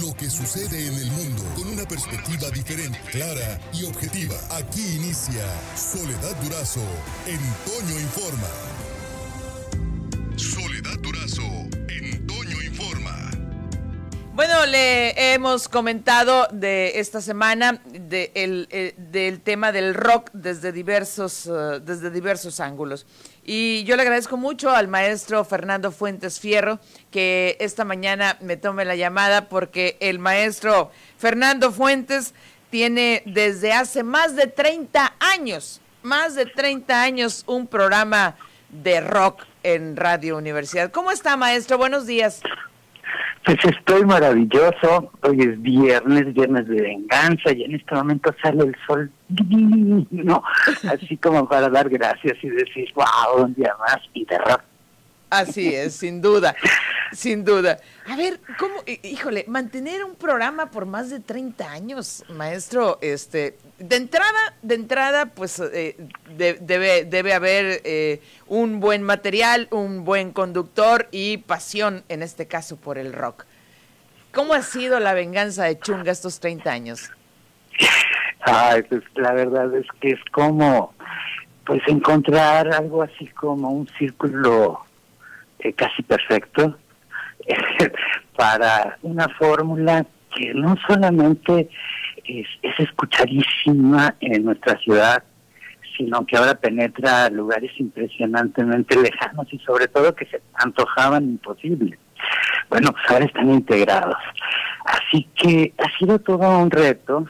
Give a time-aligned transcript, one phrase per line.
[0.00, 4.36] lo que sucede en el mundo con una perspectiva diferente, clara y objetiva.
[4.50, 5.44] Aquí inicia
[5.76, 6.80] Soledad Durazo
[7.26, 8.71] en Toño Informa.
[14.68, 21.46] Le hemos comentado de esta semana de el, eh, del tema del rock desde diversos,
[21.46, 23.04] eh, desde diversos ángulos.
[23.44, 26.78] Y yo le agradezco mucho al maestro Fernando Fuentes Fierro
[27.10, 32.32] que esta mañana me tome la llamada porque el maestro Fernando Fuentes
[32.70, 38.36] tiene desde hace más de 30 años, más de 30 años un programa
[38.70, 40.92] de rock en Radio Universidad.
[40.92, 41.78] ¿Cómo está, maestro?
[41.78, 42.40] Buenos días.
[43.44, 45.10] Pues estoy maravilloso.
[45.22, 50.42] Hoy es viernes, viernes de venganza, y en este momento sale el sol divino,
[50.88, 54.62] así como para dar gracias y decir, wow, un día más y de rock.
[55.32, 56.54] Así es, sin duda,
[57.12, 57.78] sin duda.
[58.06, 63.96] A ver, ¿cómo, híjole, mantener un programa por más de 30 años, maestro, este, de
[63.96, 65.96] entrada, de entrada, pues eh,
[66.36, 72.76] debe, debe haber eh, un buen material, un buen conductor y pasión, en este caso,
[72.76, 73.46] por el rock.
[74.34, 77.10] ¿Cómo ha sido la venganza de Chunga estos 30 años?
[78.42, 80.92] Ay, pues la verdad es que es como,
[81.64, 84.84] pues encontrar algo así como un círculo
[85.62, 86.76] eh, casi perfecto
[88.36, 91.68] para una fórmula que no solamente
[92.24, 92.46] es,
[92.78, 95.22] escuchadísima en nuestra ciudad,
[95.96, 101.98] sino que ahora penetra lugares impresionantemente lejanos y sobre todo que se antojaban imposibles.
[102.70, 104.16] Bueno, pues ahora están integrados.
[104.84, 107.26] Así que ha sido todo un reto,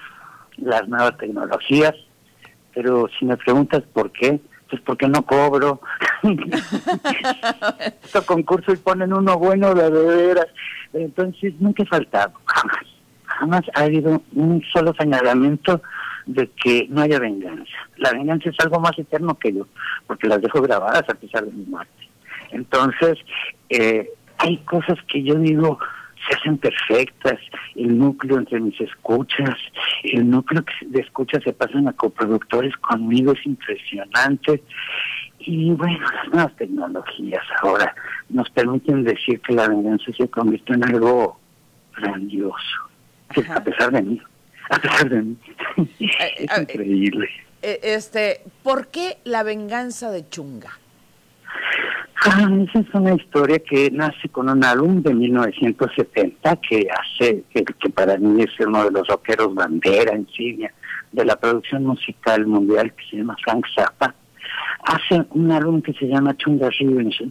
[0.58, 1.94] las nuevas tecnologías,
[2.74, 4.40] pero si me preguntas por qué,
[4.72, 5.82] pues porque no cobro.
[8.02, 10.46] Esto concurso y ponen uno bueno de veras.
[10.94, 12.86] Entonces nunca he faltado, jamás.
[13.26, 15.82] Jamás ha habido un solo señalamiento
[16.24, 17.70] de que no haya venganza.
[17.98, 19.66] La venganza es algo más eterno que yo,
[20.06, 22.08] porque las dejo grabadas a pesar de mi muerte.
[22.50, 23.18] Entonces,
[23.68, 24.08] eh,
[24.38, 25.78] hay cosas que yo digo,
[26.32, 27.38] se hacen perfectas,
[27.74, 29.56] el núcleo entre mis escuchas,
[30.02, 34.62] el núcleo de escuchas se pasan a coproductores conmigo, es impresionante.
[35.40, 37.94] Y bueno, las nuevas tecnologías ahora
[38.28, 41.38] nos permiten decir que la venganza se convirtió en algo
[41.96, 42.56] grandioso,
[43.50, 44.22] a pesar de mí,
[44.70, 45.36] a pesar de mí.
[45.98, 47.28] es increíble.
[47.60, 50.78] Eh, este, ¿Por qué la venganza de Chunga?
[52.24, 58.16] Esa es una historia que nace con un álbum de 1970 que hace, que, para
[58.16, 60.72] mí es uno de los rockeros bandera, insignia
[61.10, 64.14] de la producción musical mundial que se llama Frank Zappa.
[64.84, 67.28] Hace un álbum que se llama Chunga Revenge.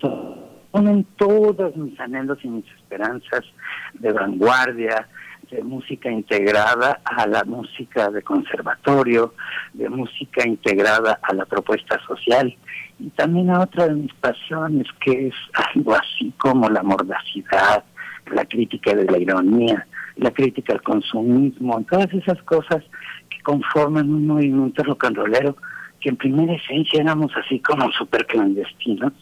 [0.71, 3.45] Ponen todos mis anhelos y mis esperanzas
[3.93, 5.07] de vanguardia,
[5.51, 9.33] de música integrada a la música de conservatorio,
[9.73, 12.55] de música integrada a la propuesta social
[12.99, 15.35] y también a otra de mis pasiones, que es
[15.75, 17.83] algo así como la mordacidad,
[18.31, 19.85] la crítica de la ironía,
[20.15, 22.83] la crítica al consumismo, todas esas cosas
[23.29, 25.57] que conforman un movimiento rock and rollero
[25.99, 29.13] que en primera esencia éramos así como súper clandestinos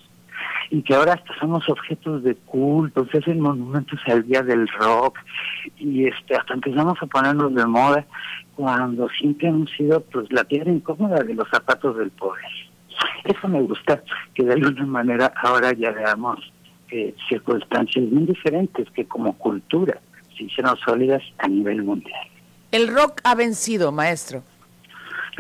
[0.72, 5.18] y que ahora hasta somos objetos de culto, se hacen monumentos al día del rock
[5.78, 8.06] y este hasta empezamos a ponernos de moda
[8.56, 12.44] cuando siempre hemos sido pues la piedra incómoda de los zapatos del poder.
[13.24, 14.04] Eso me gusta,
[14.34, 16.40] que de alguna manera ahora ya veamos
[16.92, 20.00] eh, circunstancias muy diferentes que como cultura
[20.38, 22.28] se hicieron sólidas a nivel mundial.
[22.72, 24.44] ¿El rock ha vencido, maestro?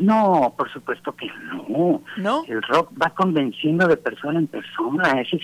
[0.02, 1.28] No, por supuesto que
[1.68, 2.02] no.
[2.18, 2.44] ¿No?
[2.48, 5.44] El rock va convenciendo de persona en persona, eso es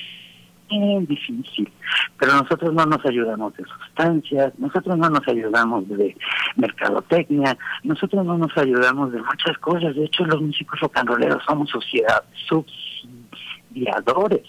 [0.69, 1.71] bien difícil.
[2.19, 6.15] Pero nosotros no nos ayudamos de sustancias, nosotros no nos ayudamos de
[6.55, 9.95] mercadotecnia, nosotros no nos ayudamos de muchas cosas.
[9.95, 14.43] De hecho, los músicos rolleros somos sociedad, subsidiadores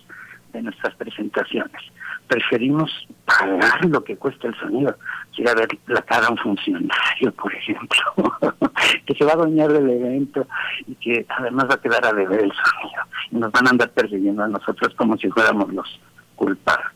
[0.53, 1.83] de nuestras presentaciones.
[2.27, 2.91] Preferimos
[3.25, 4.97] pagar lo que cuesta el sonido.
[5.35, 8.35] Quiero ver la cara a un funcionario, por ejemplo,
[9.07, 10.47] que se va a doñar del evento
[10.87, 13.03] y que además va a quedar a deber el sonido.
[13.31, 16.01] Y nos van a andar persiguiendo a nosotros como si fuéramos los
[16.35, 16.91] culpables.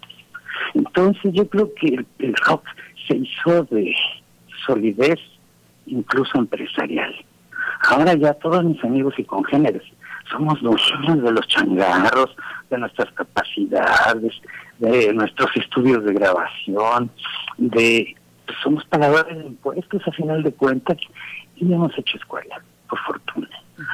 [0.75, 2.65] Entonces yo creo que el rock
[3.09, 3.94] se hizo de
[4.67, 5.19] solidez
[5.87, 7.15] incluso empresarial.
[7.88, 9.83] Ahora ya todos mis amigos y congéneres
[10.31, 12.37] somos dueños de los changarros,
[12.71, 14.41] de nuestras capacidades,
[14.79, 17.11] de nuestros estudios de grabación,
[17.59, 18.17] de
[18.47, 20.97] pues, somos pagadores de impuestos a final de cuentas
[21.56, 23.49] y hemos hecho escuela, por fortuna.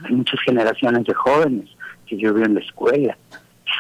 [0.05, 1.71] Hay muchas generaciones de jóvenes
[2.07, 3.17] que yo veo en la escuela,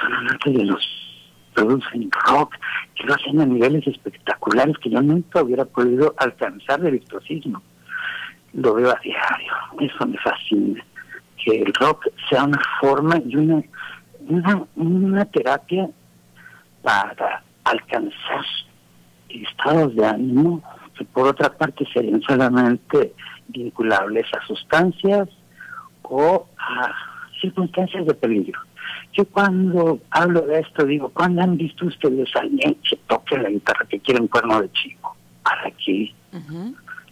[0.00, 1.06] son amantes de los
[1.55, 2.55] producen rock,
[2.94, 7.62] que lo hacen a niveles espectaculares que yo nunca hubiera podido alcanzar de virtuosismo.
[8.52, 10.85] Lo veo a diario, eso me fascina,
[11.43, 13.62] que el rock sea una forma y una,
[14.29, 15.88] una, una terapia
[16.83, 18.44] para alcanzar
[19.29, 20.62] estados de ánimo
[20.97, 23.12] que por otra parte serían solamente
[23.49, 25.29] vinculables a sustancias
[26.03, 26.93] o a
[27.41, 28.61] circunstancias de peligro.
[29.12, 33.50] Yo cuando hablo de esto digo, ¿cuándo han visto ustedes a alguien que toque la
[33.50, 35.17] guitarra que quiere un cuerno de chico?
[35.43, 36.12] ¿Para qué?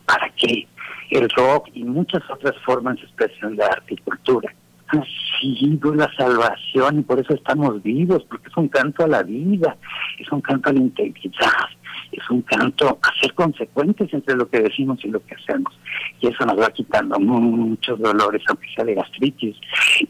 [0.06, 0.66] ¿Para qué?
[1.14, 4.52] El rock y muchas otras formas de expresión de arte y cultura
[4.88, 5.04] han
[5.40, 9.76] sido la salvación y por eso estamos vivos, porque es un canto a la vida,
[10.18, 11.68] es un canto a la integridad,
[12.10, 15.72] es un canto a ser consecuentes entre lo que decimos y lo que hacemos.
[16.20, 19.56] Y eso nos va quitando muchos dolores, aunque sea de gastritis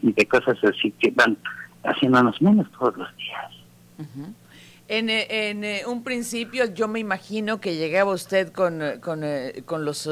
[0.01, 1.37] y de cosas así que van
[1.83, 3.51] haciéndonos menos todos los días.
[3.99, 4.44] Eh,
[4.87, 9.23] en eh, un principio yo me imagino que llegaba usted con, eh, con,
[9.65, 10.09] con los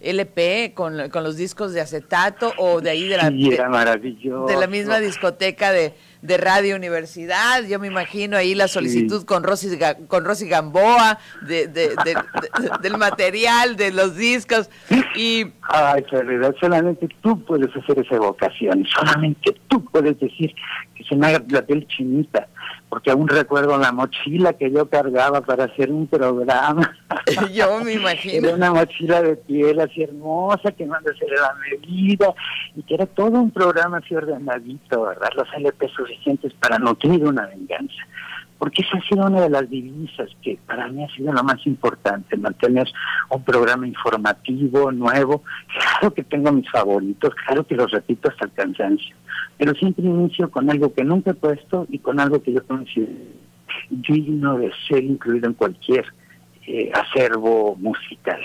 [0.00, 4.98] LP, con, con, los discos de acetato o de ahí de la, de la misma
[4.98, 10.48] discoteca de, de Radio Universidad, yo me imagino ahí la solicitud con Rosy con Rosy
[10.48, 14.68] Gamboa de, del material, de los discos.
[15.16, 20.54] Y ay, realidad solamente tú puedes hacer esa evocación, solamente tú puedes decir
[20.94, 22.48] que se me haga la piel chinita,
[22.90, 26.98] porque aún recuerdo la mochila que yo cargaba para hacer un programa.
[27.54, 28.48] yo me imagino.
[28.48, 32.34] Era una mochila de piel así hermosa que manda a hacer la medida
[32.74, 35.28] y que era todo un programa así ordenadito, ¿verdad?
[35.36, 38.02] Los LP suficientes para nutrir una venganza.
[38.60, 41.66] Porque esa ha sido una de las divisas que para mí ha sido lo más
[41.66, 42.86] importante, mantener
[43.30, 45.42] un programa informativo, nuevo.
[45.76, 49.16] Claro que tengo mis favoritos, claro que los repito hasta el cansancio,
[49.58, 53.10] pero siempre inicio con algo que nunca he puesto y con algo que yo considero
[53.88, 56.04] digno de ser incluido en cualquier
[56.66, 58.40] eh, acervo musical.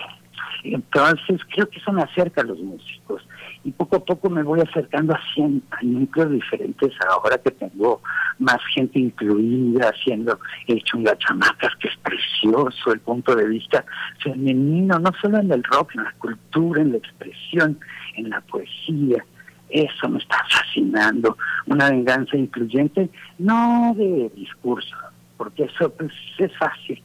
[0.73, 3.27] Entonces creo que eso me acerca a los músicos.
[3.63, 8.01] Y poco a poco me voy acercando a, cien, a núcleos diferentes ahora que tengo
[8.39, 13.85] más gente incluida haciendo el chungachamacas que es precioso el punto de vista
[14.21, 17.79] femenino no solo en el rock en la cultura en la expresión
[18.15, 19.25] en la poesía.
[19.69, 21.37] Eso me está fascinando.
[21.65, 23.09] Una venganza incluyente
[23.39, 24.95] no de discurso
[25.37, 27.01] porque eso pues es fácil.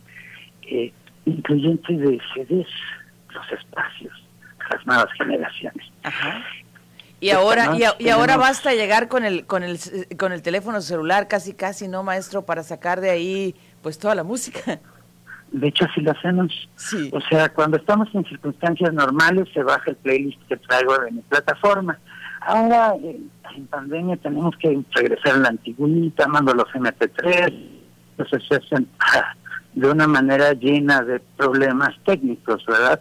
[0.62, 0.92] Eh,
[1.26, 2.48] incluyente de las
[4.90, 5.86] nuevas generaciones.
[7.20, 9.78] Y ahora y, ahora basta llegar con el con el
[10.18, 14.24] con el teléfono celular casi casi no maestro para sacar de ahí pues toda la
[14.24, 14.80] música.
[15.52, 16.68] De hecho así lo hacemos.
[16.76, 17.10] Sí.
[17.12, 21.20] O sea, cuando estamos en circunstancias normales se baja el playlist que traigo de mi
[21.22, 21.98] plataforma.
[22.40, 27.52] Ahora en pandemia tenemos que regresar a la antigüita, mando los MP3,
[28.16, 28.88] entonces se hacen
[29.74, 33.00] de una manera llena de problemas técnicos, ¿verdad?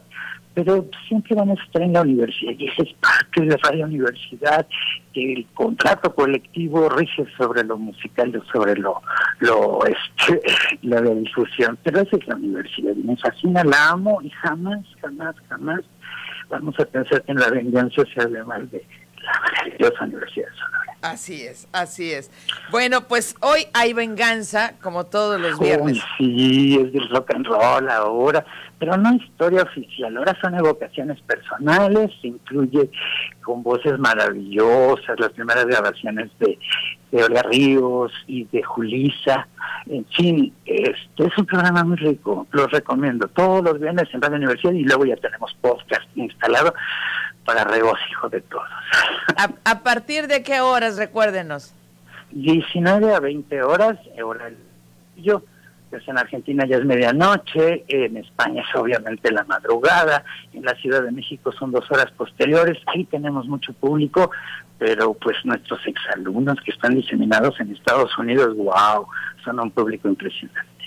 [0.64, 4.68] Pero siempre vamos a estar en la universidad y ese es parte de Radio Universidad,
[5.14, 9.02] el contrato colectivo rige sobre lo musical, sobre lo,
[9.40, 10.42] lo este,
[10.82, 15.36] la difusión, pero esa es la universidad y me fascina, la amo y jamás, jamás,
[15.48, 15.82] jamás
[16.50, 18.84] vamos a pensar que en la venganza se hable mal de
[19.24, 20.88] la maravillosa Universidad de Sonora.
[21.01, 22.30] Así es, así es.
[22.72, 26.01] Bueno, pues hoy hay venganza, como todos los viernes.
[26.18, 28.46] sí, es del rock and roll ahora,
[28.80, 32.89] pero no historia oficial, ahora son evocaciones personales, se incluye
[33.41, 36.60] con voces maravillosas, las primeras grabaciones de,
[37.12, 39.48] de Olga Ríos y de Julisa,
[39.86, 44.38] en fin, este es un programa muy rico, lo recomiendo, todos los viernes en Radio
[44.38, 46.74] Universidad y luego ya tenemos podcast instalado
[47.50, 48.68] para regocijo de todos.
[49.65, 51.74] ¿A, partir de qué horas, recuérdenos?
[52.29, 54.51] 19 a 20 horas, hora
[55.18, 55.41] yo,
[55.89, 61.01] pues en Argentina ya es medianoche, en España es obviamente la madrugada, en la Ciudad
[61.01, 64.29] de México son dos horas posteriores, ahí tenemos mucho público,
[64.77, 69.08] pero pues nuestros exalumnos que están diseminados en Estados Unidos, wow,
[69.44, 70.78] son un público impresionante.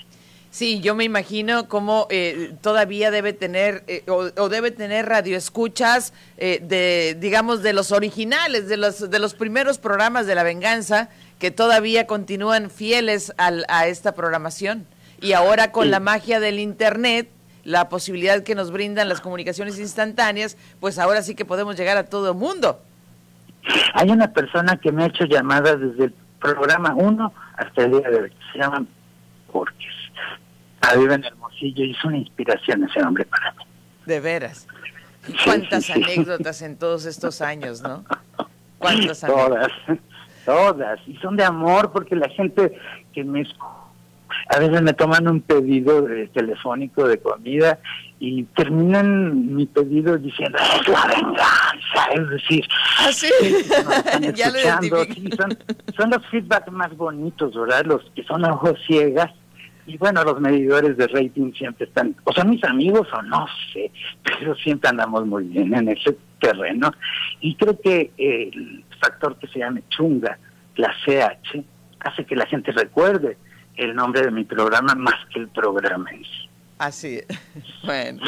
[0.52, 6.60] Sí, yo me imagino cómo eh, todavía debe tener eh, o, debe tener radioescuchas eh,
[6.62, 11.50] de, digamos, de los originales, de los de los primeros programas de la venganza que
[11.50, 14.86] todavía continúan fieles al, a esta programación.
[15.22, 17.30] Y ahora con la magia del internet,
[17.64, 22.04] la posibilidad que nos brindan las comunicaciones instantáneas, pues ahora sí que podemos llegar a
[22.04, 22.78] todo el mundo.
[23.94, 28.10] Hay una persona que me ha hecho llamadas desde el programa 1 hasta el día
[28.10, 28.84] de hoy, se llama
[29.50, 30.01] Borges
[30.96, 33.64] vive en Hermosillo y es una inspiración ese hombre para mí.
[34.06, 34.66] De veras.
[35.44, 38.04] ¿Cuántas anécdotas en todos estos años, no?
[38.78, 39.70] ¿Cuántas Todas,
[40.44, 41.00] todas.
[41.06, 42.76] Y son de amor porque la gente
[43.12, 43.46] que me
[44.48, 47.78] a veces me toman un pedido telefónico de comida
[48.18, 52.64] y terminan mi pedido diciendo es la venganza, es decir,
[52.98, 53.30] ¿Ah, sí?
[54.34, 55.58] ya escuchando, sí, son,
[55.96, 57.84] son los feedbacks más bonitos, ¿verdad?
[57.84, 59.30] Los que son ojos ciegas
[59.86, 63.90] y bueno, los medidores de rating siempre están, o son mis amigos o no sé,
[64.22, 66.92] pero siempre andamos muy bien en ese terreno.
[67.40, 70.38] Y creo que el factor que se llama chunga,
[70.76, 71.64] la CH,
[72.00, 73.36] hace que la gente recuerde
[73.76, 76.48] el nombre de mi programa más que el programa en sí.
[76.78, 77.20] Así,
[77.84, 78.20] bueno,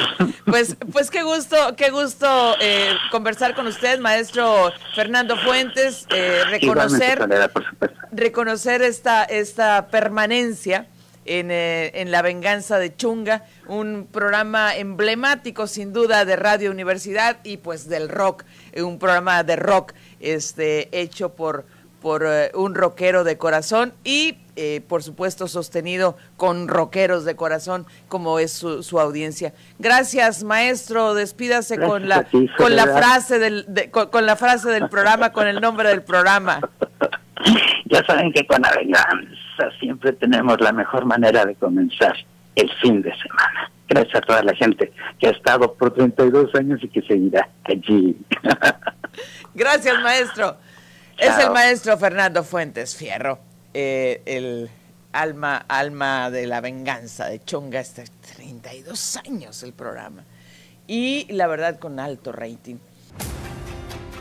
[0.45, 7.19] pues, pues qué gusto, qué gusto eh, conversar con usted, maestro Fernando Fuentes, eh, reconocer,
[8.13, 10.87] reconocer esta, esta permanencia
[11.27, 17.57] eh, en, La Venganza de Chunga, un programa emblemático sin duda de Radio Universidad y
[17.57, 21.65] pues del rock, eh, un programa de rock este, hecho por,
[22.03, 24.37] por eh, un rockero de corazón y
[24.87, 29.53] por supuesto sostenido con rockeros de corazón como es su, audiencia.
[29.81, 35.49] Gracias maestro, despídase con la con la frase del con la frase del programa, con
[35.49, 36.61] el nombre del programa.
[37.87, 38.71] Ya saben que con la
[39.79, 42.15] siempre tenemos la mejor manera de comenzar
[42.57, 43.71] el fin de semana.
[43.89, 48.17] Gracias a toda la gente que ha estado por 32 años y que seguirá allí.
[49.55, 50.57] Gracias, maestro.
[51.19, 53.39] Es el maestro Fernando Fuentes Fierro,
[53.73, 54.69] eh, el
[55.13, 58.05] alma, alma de la venganza de Chonga, este
[58.37, 60.25] 32 años el programa.
[60.87, 62.77] Y la verdad con alto rating.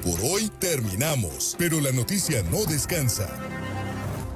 [0.04, 3.28] Por hoy terminamos, pero la noticia no descansa.